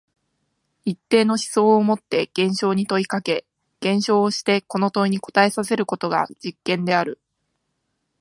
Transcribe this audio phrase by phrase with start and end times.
[0.83, 3.45] 一定の思想をもって現象に問いかけ、
[3.81, 7.21] 現象をしてこの問いに答えさせることが実験である。